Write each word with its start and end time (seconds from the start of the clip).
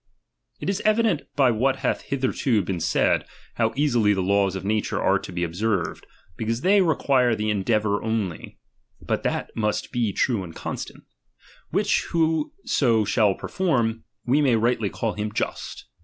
It 0.59 0.67
is 0.67 0.81
evident 0.83 1.21
by 1.35 1.51
what 1.51 1.75
hath 1.85 2.01
hitherto 2.01 2.63
been 2.63 2.77
^^I'^^'l^ 2.77 2.81
said, 2.81 3.23
how 3.57 3.71
easily 3.75 4.15
the 4.15 4.23
laws 4.23 4.55
of 4.55 4.65
nature 4.65 4.99
are 4.99 5.19
to 5.19 5.31
be 5.31 5.45
ob 5.45 5.53
""'""'.'served, 5.55 6.07
because 6.37 6.61
they 6.61 6.81
require 6.81 7.35
the 7.35 7.51
endeavour 7.51 8.01
only, 8.03 8.57
(but 8.99 9.21
that 9.21 9.55
must 9.55 9.91
be 9.91 10.11
true 10.11 10.43
and 10.43 10.55
constant); 10.55 11.03
which 11.69 12.05
who 12.05 12.51
so 12.65 13.05
shall 13.05 13.35
perform, 13.35 14.03
we 14.25 14.41
may 14.41 14.55
rightly 14.55 14.89
call 14.89 15.13
him 15.13 15.31
Just. 15.31 15.85